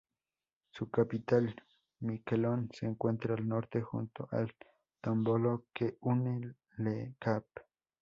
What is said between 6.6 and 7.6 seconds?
Le Cap.